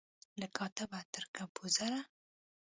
[0.39, 1.99] له کاتبه تر کمپوزره